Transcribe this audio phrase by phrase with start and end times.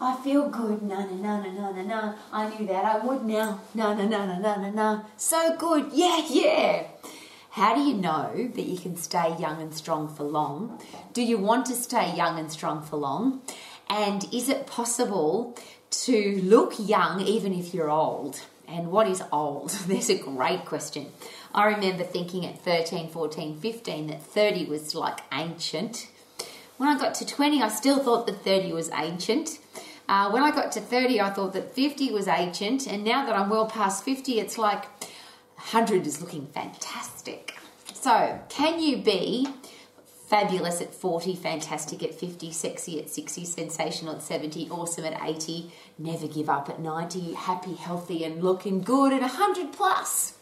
[0.00, 0.82] I feel good.
[0.82, 2.14] No, no, no, no, no, no, no.
[2.32, 3.60] I knew that I would now.
[3.74, 5.04] No, no, no, no, no, no, no.
[5.16, 5.90] So good.
[5.92, 6.84] Yeah, yeah.
[7.50, 10.80] How do you know that you can stay young and strong for long?
[11.12, 13.42] Do you want to stay young and strong for long?
[13.90, 15.58] And is it possible
[15.90, 18.40] to look young even if you're old?
[18.68, 19.70] And what is old?
[19.86, 21.06] There's a great question.
[21.52, 26.08] I remember thinking at 13, 14, 15 that 30 was like ancient.
[26.76, 29.58] When I got to 20, I still thought that 30 was ancient.
[30.08, 32.86] Uh, when I got to 30, I thought that 50 was ancient.
[32.86, 34.86] And now that I'm well past 50, it's like
[35.56, 37.56] 100 is looking fantastic.
[37.92, 39.48] So, can you be
[40.28, 45.72] fabulous at 40, fantastic at 50, sexy at 60, sensational at 70, awesome at 80,
[45.98, 50.34] never give up at 90, happy, healthy, and looking good at 100 plus?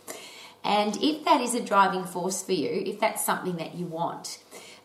[0.63, 4.39] And if that is a driving force for you, if that's something that you want,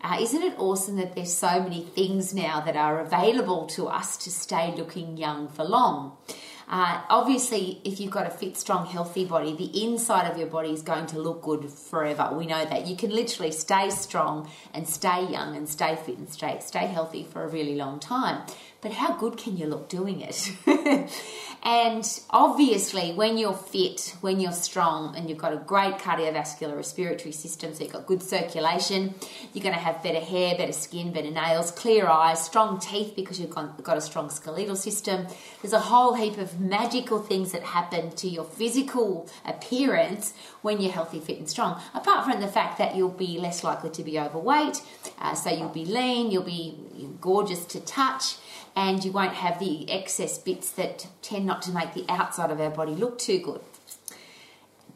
[0.03, 4.17] uh, isn't it awesome that there's so many things now that are available to us
[4.17, 6.17] to stay looking young for long?
[6.71, 10.71] Uh, obviously, if you've got a fit, strong, healthy body, the inside of your body
[10.71, 12.31] is going to look good forever.
[12.33, 12.87] We know that.
[12.87, 17.25] You can literally stay strong and stay young and stay fit and stay, stay healthy
[17.25, 18.45] for a really long time.
[18.81, 20.51] But how good can you look doing it?
[21.63, 27.31] And obviously, when you're fit, when you're strong, and you've got a great cardiovascular respiratory
[27.31, 29.13] system, so you've got good circulation,
[29.53, 33.39] you're going to have better hair, better skin, better nails, clear eyes, strong teeth because
[33.39, 35.27] you've got a strong skeletal system.
[35.61, 40.91] There's a whole heap of magical things that happen to your physical appearance when you're
[40.91, 41.79] healthy, fit, and strong.
[41.93, 44.81] Apart from the fact that you'll be less likely to be overweight,
[45.19, 46.75] uh, so you'll be lean, you'll be
[47.19, 48.37] gorgeous to touch
[48.75, 52.59] and you won't have the excess bits that tend not to make the outside of
[52.61, 53.61] our body look too good.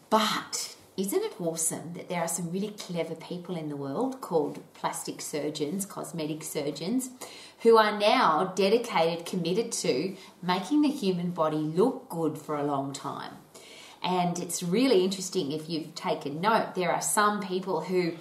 [0.10, 4.64] But isn't it awesome that there are some really clever people in the world called
[4.74, 7.10] plastic surgeons, cosmetic surgeons,
[7.64, 12.94] who are now dedicated, committed to making the human body look good for a long
[12.94, 13.34] time?
[14.02, 18.14] And it's really interesting if you've taken note, there are some people who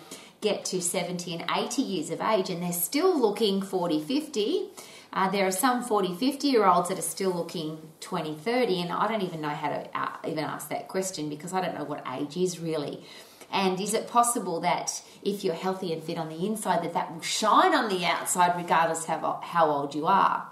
[0.45, 4.71] get to 70 and 80 years of age and they're still looking 40, 50
[5.15, 8.93] uh, there are some 40, 50 year olds that are still looking 20, 30, and
[8.93, 11.85] I don't even know how to uh, even ask that question because I don't know
[11.85, 13.05] what age is really.
[13.53, 17.15] And is it possible that if you're healthy and fit on the inside, that that
[17.15, 20.49] will shine on the outside regardless how, how old you are?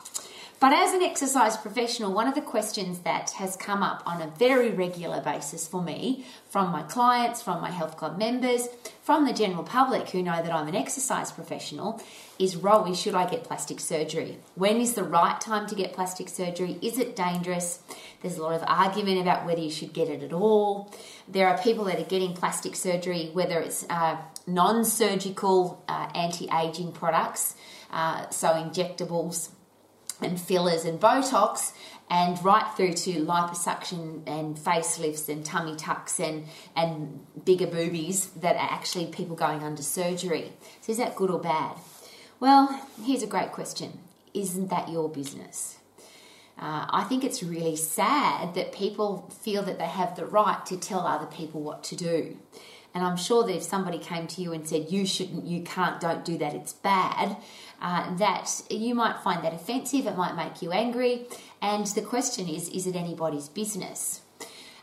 [0.62, 4.28] But as an exercise professional, one of the questions that has come up on a
[4.38, 8.68] very regular basis for me from my clients, from my health club members,
[9.02, 12.00] from the general public who know that I'm an exercise professional
[12.38, 14.38] is Rowie, should I get plastic surgery?
[14.54, 16.78] When is the right time to get plastic surgery?
[16.80, 17.80] Is it dangerous?
[18.20, 20.94] There's a lot of argument about whether you should get it at all.
[21.26, 26.48] There are people that are getting plastic surgery, whether it's uh, non surgical uh, anti
[26.56, 27.56] aging products,
[27.90, 29.48] uh, so injectables
[30.24, 31.72] and fillers and Botox,
[32.10, 36.44] and right through to liposuction and facelifts and tummy tucks and,
[36.76, 40.52] and bigger boobies that are actually people going under surgery.
[40.82, 41.76] So, is that good or bad?
[42.38, 43.98] Well, here's a great question
[44.34, 45.78] Isn't that your business?
[46.58, 50.76] Uh, I think it's really sad that people feel that they have the right to
[50.76, 52.36] tell other people what to do.
[52.94, 56.00] And I'm sure that if somebody came to you and said, you shouldn't, you can't,
[56.00, 57.36] don't do that, it's bad,
[57.82, 61.26] uh, that you might find that offensive, it might make you angry.
[61.60, 64.20] And the question is, is it anybody's business?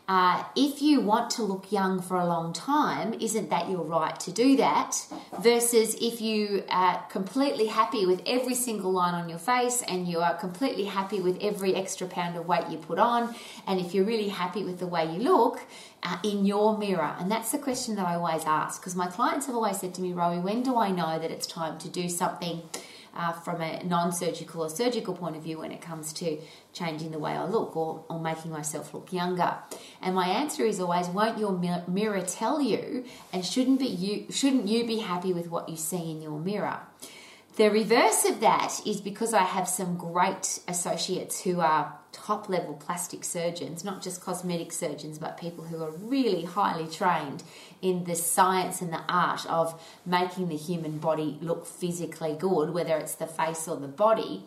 [0.06, 4.18] Uh, if you want to look young for a long time, isn't that your right
[4.18, 5.06] to do that?
[5.38, 10.18] Versus if you are completely happy with every single line on your face and you
[10.18, 13.32] are completely happy with every extra pound of weight you put on,
[13.68, 15.60] and if you're really happy with the way you look
[16.02, 17.14] uh, in your mirror.
[17.20, 20.02] And that's the question that I always ask because my clients have always said to
[20.02, 22.62] me, Rowie, when do I know that it's time to do something?
[23.14, 26.38] Uh, from a non surgical or surgical point of view when it comes to
[26.72, 29.56] changing the way I look or, or making myself look younger.
[30.00, 31.52] And my answer is always, won't your
[31.88, 33.04] mirror tell you?
[33.32, 36.80] And shouldn't be you shouldn't you be happy with what you see in your mirror?
[37.56, 42.74] The reverse of that is because I have some great associates who are top level
[42.74, 47.42] plastic surgeons, not just cosmetic surgeons, but people who are really highly trained
[47.80, 52.96] in the science and the art of making the human body look physically good, whether
[52.96, 54.44] it's the face or the body.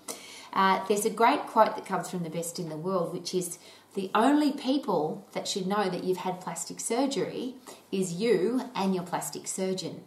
[0.54, 3.58] Uh, there's a great quote that comes from the best in the world, which is
[3.96, 7.56] the only people that should know that you've had plastic surgery
[7.92, 10.04] is you and your plastic surgeon.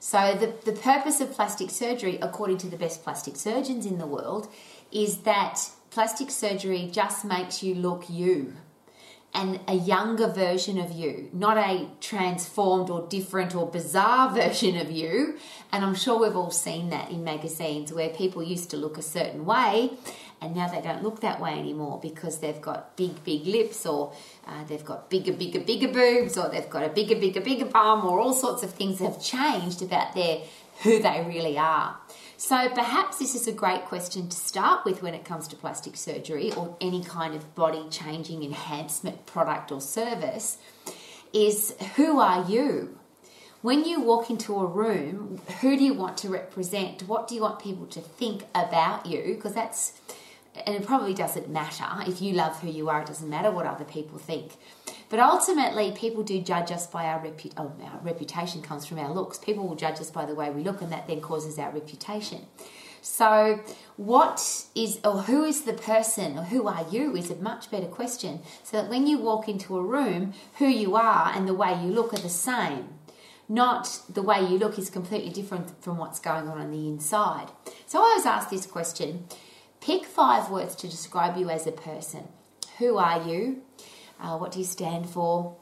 [0.00, 4.06] So, the, the purpose of plastic surgery, according to the best plastic surgeons in the
[4.06, 4.52] world,
[4.92, 8.52] is that plastic surgery just makes you look you
[9.32, 14.90] and a younger version of you, not a transformed or different or bizarre version of
[14.90, 15.38] you.
[15.70, 19.02] And I'm sure we've all seen that in magazines where people used to look a
[19.02, 19.92] certain way
[20.40, 24.12] and now they don't look that way anymore because they've got big, big lips, or
[24.46, 28.04] uh, they've got bigger, bigger, bigger boobs, or they've got a bigger, bigger, bigger bum,
[28.04, 30.40] or all sorts of things have changed about their
[30.82, 31.96] who they really are.
[32.46, 35.96] So perhaps this is a great question to start with when it comes to plastic
[35.96, 40.58] surgery or any kind of body changing enhancement product or service
[41.32, 42.98] is who are you?
[43.62, 47.08] When you walk into a room, who do you want to represent?
[47.08, 49.22] What do you want people to think about you?
[49.36, 49.94] Because that's,
[50.66, 51.86] and it probably doesn't matter.
[52.06, 54.52] If you love who you are, it doesn't matter what other people think.
[55.08, 59.12] But ultimately, people do judge us by our, repu- oh, our reputation comes from our
[59.12, 59.38] looks.
[59.38, 62.46] People will judge us by the way we look, and that then causes our reputation.
[63.04, 63.60] So,
[63.96, 67.86] what is or who is the person or who are you is a much better
[67.86, 68.40] question.
[68.62, 71.90] So that when you walk into a room, who you are and the way you
[71.90, 72.88] look are the same.
[73.46, 77.48] Not the way you look is completely different from what's going on on the inside.
[77.86, 79.26] So I always ask this question
[79.82, 82.28] pick five words to describe you as a person.
[82.78, 83.60] Who are you?
[84.20, 85.56] Uh, what do you stand for?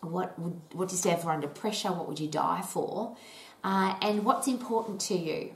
[0.00, 1.88] What would, what do you stand for under pressure?
[1.88, 3.16] What would you die for?
[3.62, 5.52] Uh, and what's important to you?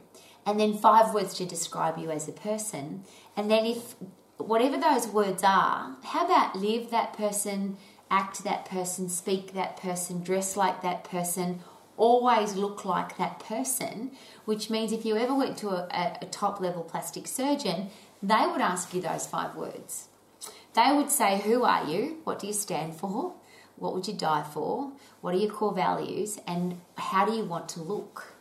[0.47, 3.05] And then five words to describe you as a person.
[3.37, 3.97] And then if
[4.39, 7.77] whatever those words are, how about live that person,
[8.11, 11.61] act that person, speak that person, dress like that person,
[11.99, 14.13] always look like that person,
[14.45, 17.91] which means if you ever went to a, a, top level plastic surgeon,
[18.23, 20.09] they would ask you those five words.
[20.75, 22.19] They would say, Who are you?
[22.25, 23.35] What do you stand for?
[23.77, 24.93] What would you die for?
[25.21, 26.39] What are your core values?
[26.47, 28.35] And how do you want to look?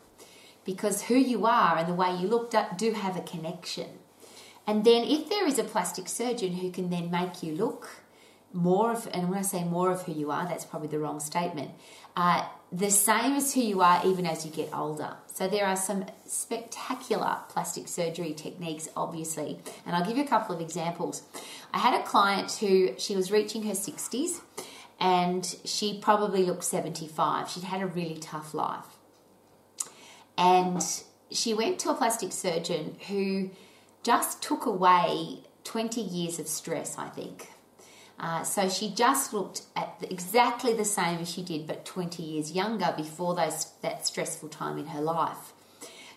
[0.65, 3.87] Because who you are and the way you look do have a connection.
[4.65, 7.89] And then, if there is a plastic surgeon who can then make you look
[8.51, 11.21] more of, and when I say more of who you are, that's probably the wrong
[11.21, 11.71] statement,
[12.17, 15.15] uh, the same as who you are even as you get older.
[15.27, 20.55] So there are some spectacular plastic surgery techniques, obviously, and I'll give you a couple
[20.55, 21.23] of examples.
[21.73, 24.41] I had a client who she was reaching her 60s
[24.99, 27.49] and she probably looked 75.
[27.49, 28.85] She'd had a really tough life.
[30.37, 30.83] And
[31.31, 33.51] she went to a plastic surgeon who
[34.03, 37.49] just took away 20 years of stress, I think.
[38.19, 42.51] Uh, so she just looked at exactly the same as she did, but 20 years
[42.51, 45.53] younger before those, that stressful time in her life.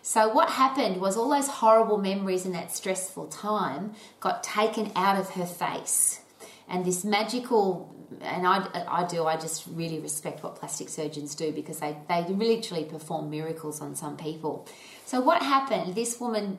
[0.02, 5.18] So, what happened was all those horrible memories in that stressful time got taken out
[5.18, 6.20] of her face.
[6.68, 11.52] And this magical, and I, I do, I just really respect what plastic surgeons do
[11.52, 14.66] because they, they literally perform miracles on some people.
[15.04, 15.94] So, what happened?
[15.94, 16.56] This woman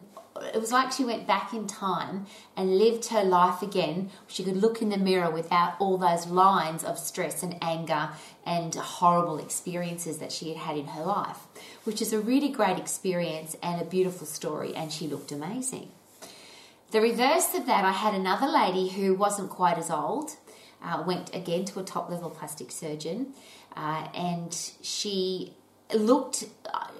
[0.53, 2.25] it was like she went back in time
[2.55, 4.09] and lived her life again.
[4.27, 8.09] She could look in the mirror without all those lines of stress and anger
[8.45, 11.39] and horrible experiences that she had had in her life,
[11.83, 15.91] which is a really great experience and a beautiful story, and she looked amazing.
[16.91, 20.31] The reverse of that, I had another lady who wasn't quite as old,
[20.83, 23.33] uh, went again to a top level plastic surgeon,
[23.75, 25.53] uh, and she
[25.93, 26.45] looked,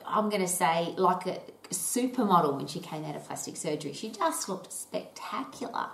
[0.06, 1.42] I'm going to say, like a
[1.76, 3.94] supermodel when she came out of plastic surgery.
[3.94, 5.88] She just looked spectacular.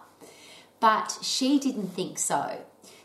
[0.80, 2.60] But she didn't think so.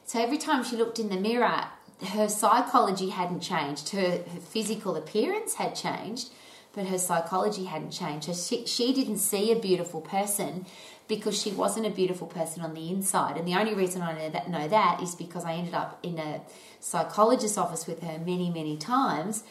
[0.04, 1.64] So every time she looked in the mirror,
[2.08, 3.90] her psychology hadn't changed.
[3.90, 6.30] Her, her physical appearance had changed,
[6.72, 8.34] but her psychology hadn't changed.
[8.34, 10.66] She, she didn't see a beautiful person
[11.08, 13.37] because she wasn't a beautiful person on the inside.
[13.37, 16.18] And the only reason I know that, know that is because I ended up in
[16.18, 16.40] a
[16.80, 19.44] psychologist's office with her many, many times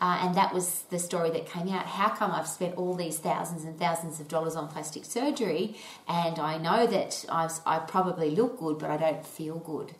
[0.00, 1.86] uh, and that was the story that came out.
[1.86, 5.76] How come I've spent all these thousands and thousands of dollars on plastic surgery
[6.08, 9.94] and I know that I've, I probably look good, but I don't feel good?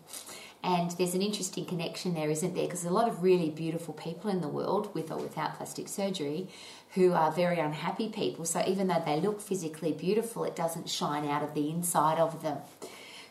[0.63, 2.65] And there's an interesting connection there, isn't there?
[2.65, 6.49] Because a lot of really beautiful people in the world, with or without plastic surgery,
[6.95, 8.45] who are very unhappy people.
[8.45, 12.43] So even though they look physically beautiful, it doesn't shine out of the inside of
[12.43, 12.59] them.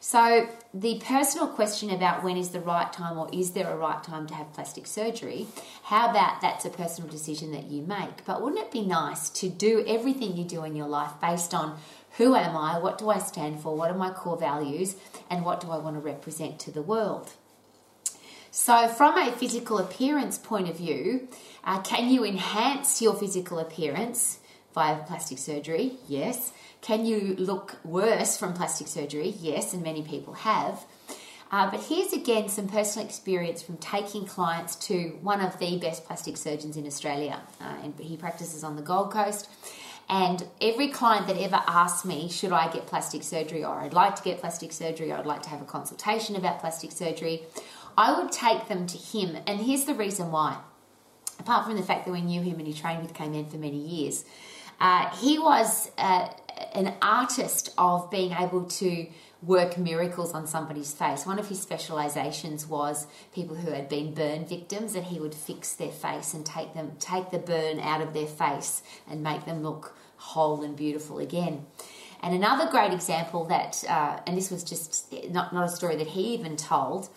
[0.07, 4.03] So, the personal question about when is the right time or is there a right
[4.03, 5.47] time to have plastic surgery,
[5.81, 8.23] how about that's a personal decision that you make?
[8.23, 11.79] But wouldn't it be nice to do everything you do in your life based on
[12.17, 14.95] who am I, what do I stand for, what are my core values,
[15.27, 17.31] and what do I want to represent to the world?
[18.51, 21.29] So, from a physical appearance point of view,
[21.63, 24.37] uh, can you enhance your physical appearance
[24.75, 25.93] via plastic surgery?
[26.07, 26.51] Yes.
[26.81, 29.33] Can you look worse from plastic surgery?
[29.39, 30.85] Yes, and many people have.
[31.51, 36.05] Uh, but here's again some personal experience from taking clients to one of the best
[36.05, 37.41] plastic surgeons in Australia.
[37.59, 39.49] Uh, and he practices on the Gold Coast.
[40.07, 44.15] And every client that ever asks me, should I get plastic surgery or I'd like
[44.17, 47.43] to get plastic surgery or I'd like to have a consultation about plastic surgery,
[47.97, 49.37] I would take them to him.
[49.47, 50.57] And here's the reason why.
[51.39, 53.77] Apart from the fact that we knew him and he trained with K-Man for many
[53.77, 54.25] years,
[54.79, 56.29] uh, he was uh,
[56.73, 59.07] an artist of being able to
[59.41, 61.25] work miracles on somebody's face.
[61.25, 65.73] One of his specializations was people who had been burn victims, and he would fix
[65.73, 69.61] their face and take them take the burn out of their face and make them
[69.61, 71.65] look whole and beautiful again.
[72.21, 76.07] And another great example that, uh, and this was just not, not a story that
[76.07, 77.09] he even told.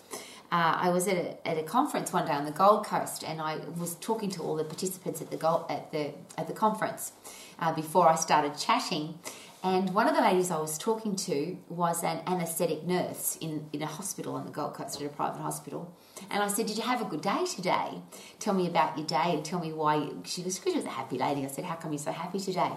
[0.51, 3.39] Uh, I was at a, at a conference one day on the Gold Coast, and
[3.39, 7.11] I was talking to all the participants at the Gold, at the at the conference
[7.59, 9.19] uh, before I started chatting.
[9.61, 13.81] And one of the ladies I was talking to was an anaesthetic nurse in, in
[13.81, 15.93] a hospital on the Gold Coast, at a private hospital.
[16.29, 18.01] And I said, Did you have a good day today?
[18.39, 19.95] Tell me about your day and tell me why.
[19.95, 21.43] You, she was, she was a happy lady.
[21.43, 22.71] I said, How come you're so happy today?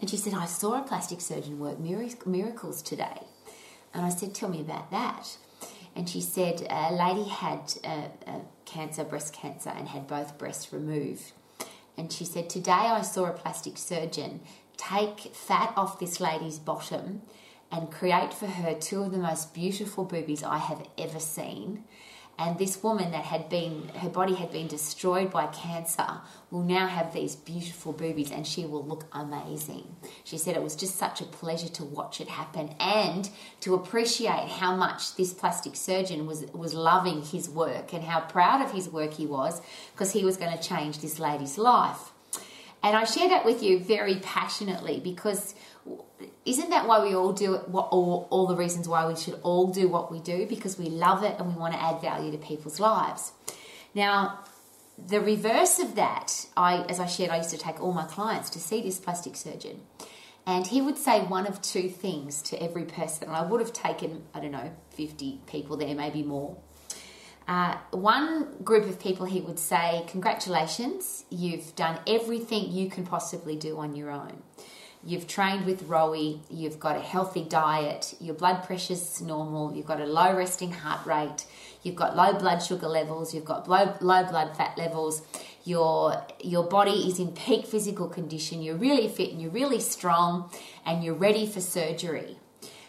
[0.00, 3.22] And she said, I saw a plastic surgeon work miracles today.
[3.92, 5.36] And I said, Tell me about that.
[5.96, 11.32] And she said, A lady had uh, cancer, breast cancer, and had both breasts removed.
[12.00, 14.40] And she said, Today I saw a plastic surgeon
[14.78, 17.20] take fat off this lady's bottom
[17.70, 21.84] and create for her two of the most beautiful boobies I have ever seen
[22.40, 26.86] and this woman that had been her body had been destroyed by cancer will now
[26.86, 29.84] have these beautiful boobies and she will look amazing.
[30.24, 33.28] She said it was just such a pleasure to watch it happen and
[33.60, 38.62] to appreciate how much this plastic surgeon was was loving his work and how proud
[38.62, 39.60] of his work he was
[39.92, 42.12] because he was going to change this lady's life.
[42.82, 45.54] And I share that with you very passionately because
[46.44, 47.68] isn't that why we all do it?
[47.68, 50.86] What all, all the reasons why we should all do what we do because we
[50.86, 53.32] love it and we want to add value to people's lives.
[53.94, 54.40] Now,
[54.98, 58.50] the reverse of that, I as I shared, I used to take all my clients
[58.50, 59.80] to see this plastic surgeon,
[60.46, 63.28] and he would say one of two things to every person.
[63.28, 66.56] And I would have taken I don't know fifty people there, maybe more.
[67.48, 73.56] Uh, one group of people he would say, Congratulations, you've done everything you can possibly
[73.56, 74.42] do on your own.
[75.02, 79.98] You've trained with Rowie, you've got a healthy diet, your blood pressure's normal, you've got
[79.98, 81.46] a low resting heart rate,
[81.82, 85.22] you've got low blood sugar levels, you've got low, low blood fat levels,
[85.64, 90.50] your, your body is in peak physical condition, you're really fit and you're really strong,
[90.84, 92.36] and you're ready for surgery.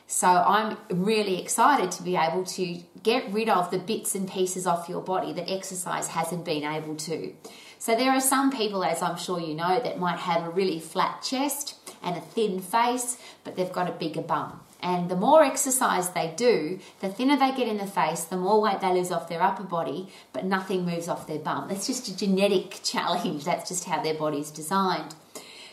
[0.06, 4.68] So I'm really excited to be able to get rid of the bits and pieces
[4.68, 7.34] off your body that exercise hasn't been able to.
[7.80, 10.82] So there are some people, as I'm sure you know, that might have a really
[10.82, 14.60] flat chest and a thin face, but they've got a bigger bum.
[14.82, 18.60] And the more exercise they do, the thinner they get in the face, the more
[18.60, 21.68] weight they lose off their upper body, but nothing moves off their bum.
[21.70, 23.46] That's just a genetic challenge.
[23.46, 25.14] That's just how their body's designed.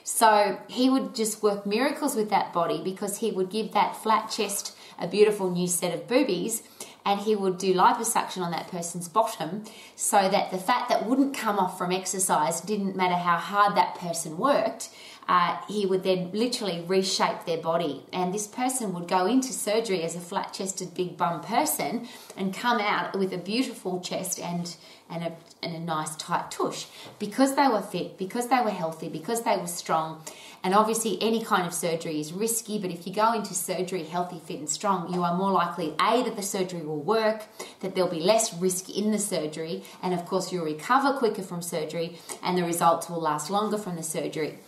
[0.04, 4.30] So he would just work miracles with that body because he would give that flat
[4.30, 6.62] chest a beautiful new set of boobies
[7.04, 9.64] and he would do liposuction on that person's bottom
[9.96, 13.94] so that the fat that wouldn't come off from exercise didn't matter how hard that
[13.94, 14.90] person worked
[15.28, 18.02] uh, he would then literally reshape their body.
[18.12, 22.54] And this person would go into surgery as a flat chested, big bum person and
[22.54, 24.74] come out with a beautiful chest and,
[25.10, 25.32] and, a,
[25.62, 26.86] and a nice tight tush
[27.18, 30.22] because they were fit, because they were healthy, because they were strong.
[30.64, 34.40] And obviously, any kind of surgery is risky, but if you go into surgery healthy,
[34.44, 37.44] fit, and strong, you are more likely A, that the surgery will work,
[37.80, 41.62] that there'll be less risk in the surgery, and of course, you'll recover quicker from
[41.62, 44.58] surgery, and the results will last longer from the surgery.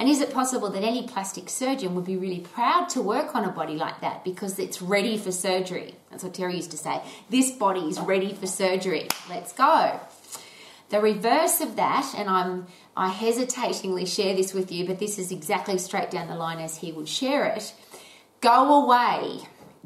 [0.00, 3.44] And is it possible that any plastic surgeon would be really proud to work on
[3.44, 5.94] a body like that because it's ready for surgery?
[6.10, 7.02] That's what Terry used to say.
[7.28, 9.08] This body is ready for surgery.
[9.28, 10.00] Let's go.
[10.88, 12.66] The reverse of that, and I'm
[12.96, 16.78] I hesitatingly share this with you, but this is exactly straight down the line as
[16.78, 17.74] he would share it.
[18.40, 19.42] Go away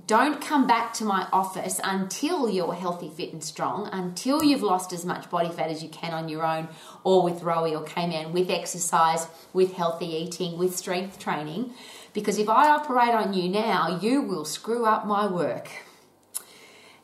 [0.07, 4.93] don't come back to my office until you're healthy, fit, and strong, until you've lost
[4.93, 6.69] as much body fat as you can on your own,
[7.05, 11.73] or with Rowie or K-Man, with exercise, with healthy eating, with strength training.
[12.13, 15.69] Because if I operate on you now, you will screw up my work.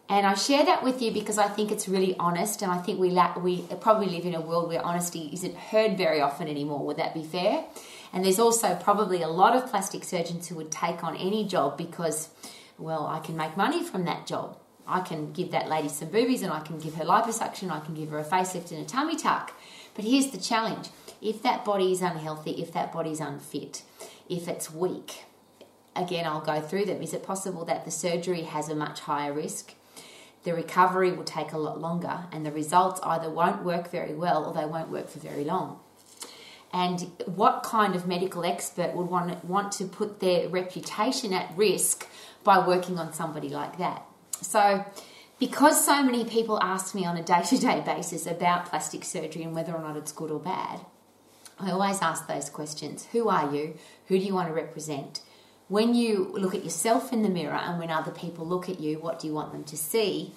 [0.08, 2.98] And I share that with you because I think it's really honest, and I think
[2.98, 6.84] we la- we probably live in a world where honesty isn't heard very often anymore.
[6.86, 7.64] Would that be fair?
[8.12, 11.78] And there's also probably a lot of plastic surgeons who would take on any job
[11.78, 12.28] because
[12.80, 14.56] well, I can make money from that job.
[14.86, 17.94] I can give that lady some boobies and I can give her liposuction, I can
[17.94, 19.52] give her a facelift and a tummy tuck.
[19.94, 20.88] But here's the challenge
[21.20, 23.82] if that body is unhealthy, if that body is unfit,
[24.28, 25.24] if it's weak,
[25.94, 27.02] again, I'll go through them.
[27.02, 29.74] Is it possible that the surgery has a much higher risk?
[30.42, 34.44] The recovery will take a lot longer, and the results either won't work very well
[34.46, 35.80] or they won't work for very long.
[36.72, 42.06] And what kind of medical expert would want, want to put their reputation at risk
[42.44, 44.04] by working on somebody like that.
[44.40, 44.84] So,
[45.38, 49.42] because so many people ask me on a day to day basis about plastic surgery
[49.42, 50.80] and whether or not it's good or bad,
[51.58, 53.74] I always ask those questions Who are you?
[54.08, 55.20] Who do you want to represent?
[55.70, 58.98] when you look at yourself in the mirror and when other people look at you,
[58.98, 60.32] what do you want them to see?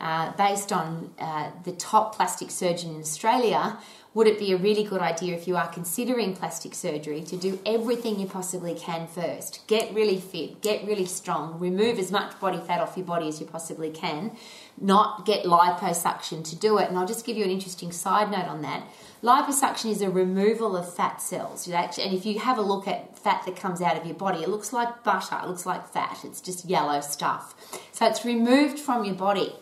[0.00, 3.78] Uh, based on uh, the top plastic surgeon in Australia,
[4.14, 7.58] would it be a really good idea if you are considering plastic surgery to do
[7.66, 9.66] everything you possibly can first?
[9.66, 13.40] Get really fit, get really strong, remove as much body fat off your body as
[13.40, 14.36] you possibly can,
[14.80, 16.88] not get liposuction to do it.
[16.88, 18.86] And I'll just give you an interesting side note on that.
[19.22, 21.66] Liposuction is a removal of fat cells.
[21.66, 24.48] And if you have a look at fat that comes out of your body, it
[24.48, 27.54] looks like butter, it looks like fat, it's just yellow stuff.
[27.92, 29.52] So it's removed from your body.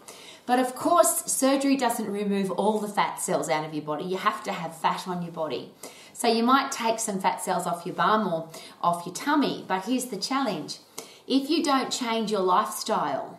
[0.44, 4.04] But of course, surgery doesn't remove all the fat cells out of your body.
[4.04, 5.72] You have to have fat on your body.
[6.12, 8.49] So you might take some fat cells off your bum or
[8.82, 9.64] off your tummy.
[9.66, 10.78] But here's the challenge
[11.26, 13.38] if you don't change your lifestyle,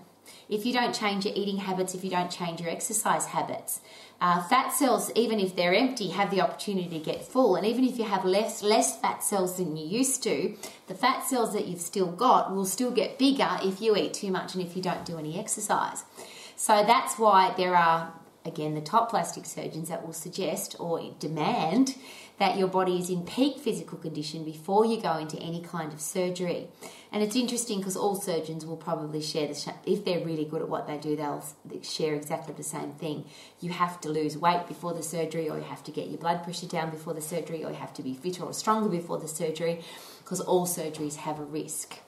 [0.49, 3.81] if you don't change your eating habits, if you don't change your exercise habits,
[4.21, 7.55] uh, fat cells, even if they're empty, have the opportunity to get full.
[7.55, 10.55] And even if you have less less fat cells than you used to,
[10.87, 14.31] the fat cells that you've still got will still get bigger if you eat too
[14.31, 16.05] much and if you don't do any exercise.
[16.55, 18.13] So that's why there are
[18.45, 21.95] again the top plastic surgeons that will suggest or demand
[22.39, 26.01] that your body is in peak physical condition before you go into any kind of
[26.01, 26.67] surgery.
[27.11, 30.67] And it's interesting because all surgeons will probably share the if they're really good at
[30.67, 31.43] what they do, they'll
[31.83, 33.25] share exactly the same thing.
[33.61, 36.43] You have to lose weight before the surgery, or you have to get your blood
[36.43, 39.27] pressure down before the surgery, or you have to be fitter or stronger before the
[39.27, 39.81] surgery,
[40.23, 41.99] because all surgeries have a risk.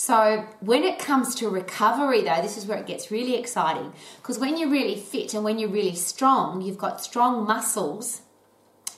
[0.00, 3.92] So, when it comes to recovery, though, this is where it gets really exciting.
[4.18, 8.22] Because when you're really fit and when you're really strong, you've got strong muscles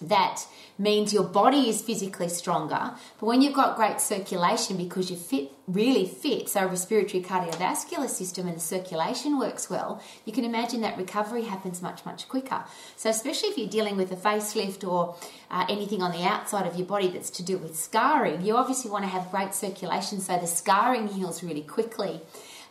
[0.02, 0.42] that
[0.80, 2.92] means your body is physically stronger.
[3.20, 8.48] But when you've got great circulation because you're fit, really fit, so respiratory cardiovascular system
[8.48, 12.64] and the circulation works well, you can imagine that recovery happens much, much quicker.
[12.96, 15.16] So, especially if you're dealing with a facelift or
[15.50, 18.90] uh, anything on the outside of your body that's to do with scarring, you obviously
[18.90, 22.20] want to have great circulation so the scarring heals really quickly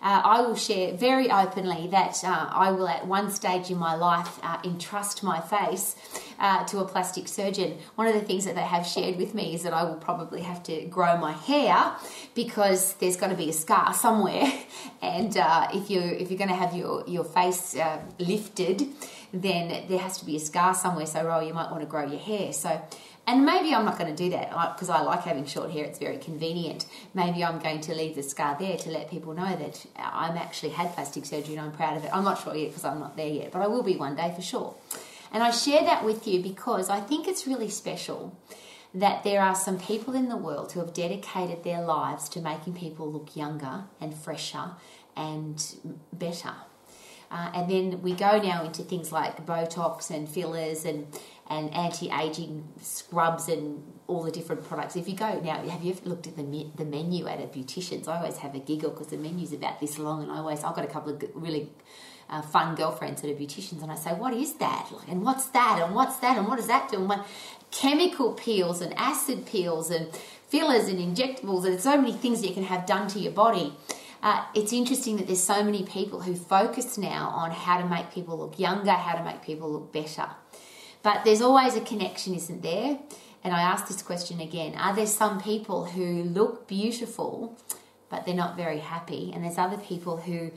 [0.02, 3.96] uh, I will share very openly that uh, I will, at one stage in my
[3.96, 5.96] life, uh, entrust my face
[6.40, 7.78] uh, to a plastic surgeon.
[7.96, 10.42] One of the things that they have shared with me is that I will probably
[10.42, 11.94] have to grow my hair
[12.34, 14.52] because there's going to be a scar somewhere,
[15.02, 18.88] and uh, if you if you're going to have your your face uh, lifted,
[19.34, 21.06] then there has to be a scar somewhere.
[21.06, 22.54] So, oh, you might want to grow your hair.
[22.54, 22.82] So
[23.30, 26.00] and maybe I'm not going to do that because I like having short hair, it's
[26.00, 26.88] very convenient.
[27.14, 30.70] Maybe I'm going to leave the scar there to let people know that I'm actually
[30.70, 32.10] had plastic surgery and I'm proud of it.
[32.12, 34.34] I'm not sure yet because I'm not there yet, but I will be one day
[34.36, 34.76] for sure.
[35.32, 38.36] And I share that with you because I think it's really special
[38.96, 42.74] that there are some people in the world who have dedicated their lives to making
[42.74, 44.72] people look younger and fresher
[45.16, 45.64] and
[46.12, 46.56] better.
[47.32, 51.08] Uh, and then we go now into things like Botox and fillers and
[51.50, 54.96] and anti-aging scrubs and all the different products.
[54.96, 57.48] If you go now, have you ever looked at the me- the menu at a
[57.48, 58.08] beautician's?
[58.08, 60.76] I always have a giggle because the menu's about this long, and I always I've
[60.76, 61.70] got a couple of really
[62.30, 64.90] uh, fun girlfriends that are beauticians, and I say, "What is that?
[64.92, 65.82] Like, and what's that?
[65.84, 66.38] And what's that?
[66.38, 67.26] And what does that do?" And what
[67.72, 70.14] chemical peels and acid peels and
[70.48, 73.76] fillers and injectables, and so many things that you can have done to your body.
[74.22, 78.12] Uh, it's interesting that there's so many people who focus now on how to make
[78.12, 80.28] people look younger, how to make people look better.
[81.04, 83.00] But there's always a connection, isn't there?
[83.44, 87.58] And I ask this question again Are there some people who look beautiful,
[88.10, 89.32] but they're not very happy?
[89.34, 90.52] And there's other people who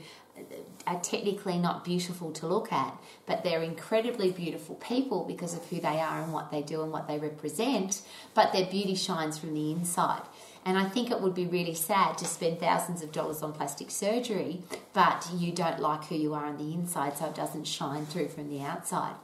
[0.85, 5.79] are technically not beautiful to look at, but they're incredibly beautiful people because of who
[5.79, 8.01] they are and what they do and what they represent,
[8.33, 10.23] but their beauty shines from the inside.
[10.65, 13.91] And I think it would be really sad to spend thousands of dollars on plastic
[13.91, 14.61] surgery,
[14.93, 18.29] but you don't like who you are on the inside, so it doesn't shine through
[18.29, 19.15] from the outside.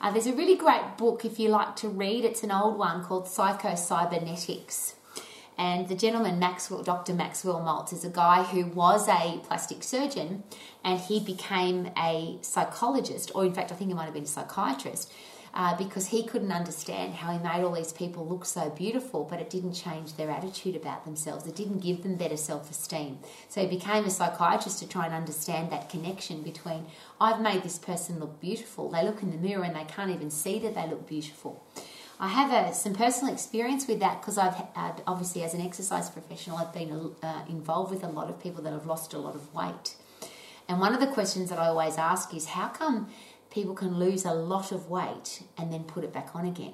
[0.00, 2.24] Uh, there's a really great book if you like to read.
[2.24, 4.96] It's an old one called Psycho-Cybernetics.
[5.56, 7.14] And the gentleman, Maxwell, Dr.
[7.14, 10.42] Maxwell Maltz, is a guy who was a plastic surgeon
[10.82, 14.26] and he became a psychologist, or in fact, I think he might have been a
[14.26, 15.12] psychiatrist
[15.54, 19.40] uh, because he couldn't understand how he made all these people look so beautiful, but
[19.40, 21.46] it didn't change their attitude about themselves.
[21.46, 23.18] It didn't give them better self esteem.
[23.48, 26.86] So he became a psychiatrist to try and understand that connection between
[27.20, 28.90] I've made this person look beautiful.
[28.90, 31.62] They look in the mirror and they can't even see that they look beautiful.
[32.18, 36.08] I have a, some personal experience with that because I've uh, obviously, as an exercise
[36.08, 39.34] professional, I've been uh, involved with a lot of people that have lost a lot
[39.34, 39.96] of weight.
[40.68, 43.08] And one of the questions that I always ask is how come
[43.52, 46.72] people can lose a lot of weight and then put it back on again.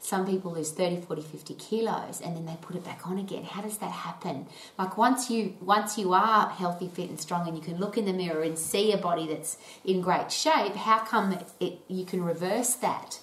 [0.00, 3.44] Some people lose 30, 40, 50 kilos and then they put it back on again.
[3.44, 4.46] How does that happen?
[4.78, 8.04] Like once you once you are healthy, fit and strong and you can look in
[8.04, 12.04] the mirror and see a body that's in great shape, how come it, it, you
[12.04, 13.20] can reverse that?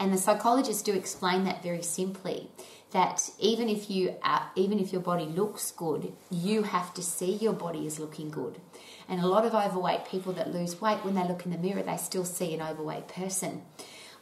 [0.00, 2.48] And the psychologists do explain that very simply
[2.92, 7.32] that even if you uh, even if your body looks good, you have to see
[7.32, 8.60] your body as looking good.
[9.08, 11.82] And a lot of overweight people that lose weight, when they look in the mirror,
[11.82, 13.62] they still see an overweight person.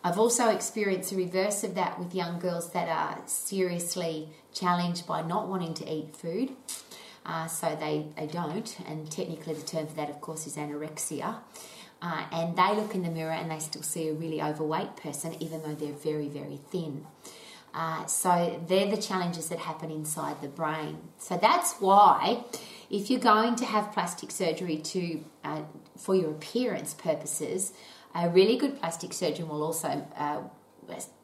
[0.05, 5.23] I've also experienced the reverse of that with young girls that are seriously challenged by
[5.23, 6.51] not wanting to eat food.
[7.25, 11.39] Uh, so they, they don't, and technically the term for that, of course, is anorexia.
[12.01, 15.35] Uh, and they look in the mirror and they still see a really overweight person,
[15.41, 17.05] even though they're very, very thin.
[17.77, 20.97] Uh, so they're the challenges that happen inside the brain.
[21.19, 22.43] So that's why,
[22.89, 25.61] if you're going to have plastic surgery to uh,
[25.99, 27.75] for your appearance purposes,
[28.15, 30.41] a really good plastic surgeon will also uh,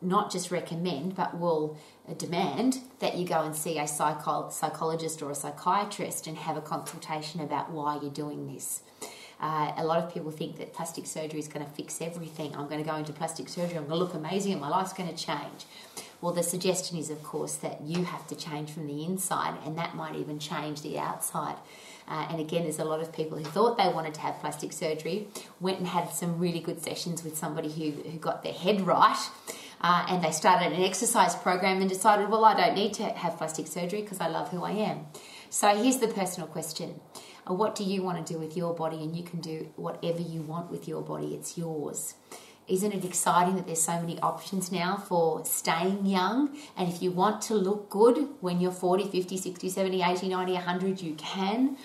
[0.02, 1.78] not just recommend but will
[2.18, 6.60] demand that you go and see a psycho- psychologist or a psychiatrist and have a
[6.60, 8.82] consultation about why you're doing this.
[9.40, 12.54] Uh, a lot of people think that plastic surgery is going to fix everything.
[12.54, 14.92] I'm going to go into plastic surgery, I'm going to look amazing, and my life's
[14.92, 15.64] going to change.
[16.22, 19.76] Well, the suggestion is, of course, that you have to change from the inside, and
[19.76, 21.56] that might even change the outside.
[22.06, 24.72] Uh, and again, there's a lot of people who thought they wanted to have plastic
[24.72, 25.26] surgery,
[25.60, 29.18] went and had some really good sessions with somebody who, who got their head right.
[29.80, 33.36] Uh, and they started an exercise program and decided, well, I don't need to have
[33.36, 35.06] plastic surgery because I love who I am.
[35.50, 37.00] So here's the personal question
[37.50, 38.98] uh, What do you want to do with your body?
[39.02, 42.14] And you can do whatever you want with your body, it's yours.
[42.68, 46.56] Isn't it exciting that there's so many options now for staying young?
[46.76, 50.52] And if you want to look good when you're 40, 50, 60, 70, 80, 90,
[50.52, 51.76] 100, you can.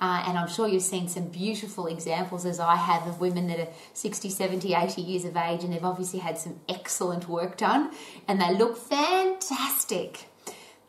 [0.00, 3.60] Uh, and I'm sure you've seen some beautiful examples, as I have, of women that
[3.60, 7.92] are 60, 70, 80 years of age and they've obviously had some excellent work done
[8.26, 10.26] and they look fantastic.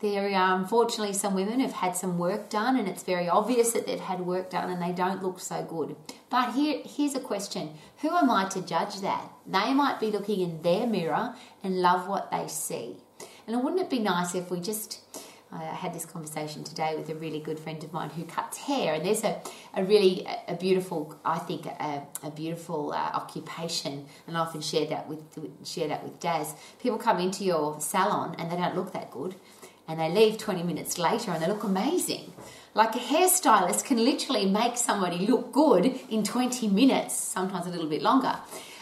[0.03, 3.87] There are unfortunately some women have had some work done, and it's very obvious that
[3.87, 5.95] they've had work done and they don't look so good.
[6.29, 7.69] But here, here's a question
[8.01, 9.31] Who am I to judge that?
[9.47, 12.97] They might be looking in their mirror and love what they see.
[13.47, 14.99] And wouldn't it be nice if we just
[15.53, 18.95] I had this conversation today with a really good friend of mine who cuts hair,
[18.95, 19.39] and there's a,
[19.73, 24.85] a really a beautiful, I think, a, a beautiful uh, occupation, and I often share
[24.87, 25.21] that with
[25.65, 26.55] share that with Daz.
[26.81, 29.35] People come into your salon and they don't look that good,
[29.87, 32.33] and they leave 20 minutes later and they look amazing.
[32.73, 37.89] Like a hairstylist can literally make somebody look good in 20 minutes, sometimes a little
[37.89, 38.39] bit longer.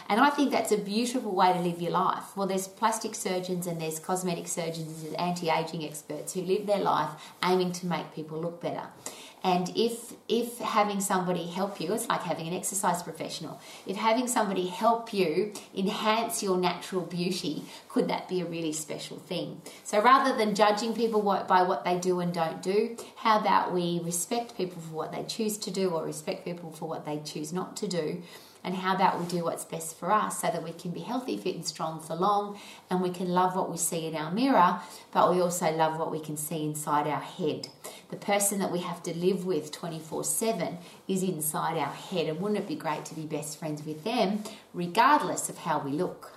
[0.08, 2.36] And I think that's a beautiful way to live your life.
[2.36, 6.80] Well, there's plastic surgeons and there's cosmetic surgeons and anti aging experts who live their
[6.80, 7.10] life
[7.44, 8.88] aiming to make people look better.
[9.44, 13.60] And if if having somebody help you, it's like having an exercise professional.
[13.86, 19.18] If having somebody help you enhance your natural beauty, could that be a really special
[19.18, 19.60] thing?
[19.84, 24.00] So rather than judging people by what they do and don't do, how about we
[24.04, 27.52] respect people for what they choose to do or respect people for what they choose
[27.52, 28.22] not to do?
[28.64, 31.36] And how about we do what's best for us so that we can be healthy,
[31.36, 32.58] fit, and strong for long,
[32.90, 34.80] and we can love what we see in our mirror,
[35.12, 37.68] but we also love what we can see inside our head.
[38.10, 42.40] The person that we have to live with 24 7 is inside our head, and
[42.40, 44.44] wouldn't it be great to be best friends with them,
[44.74, 46.32] regardless of how we look?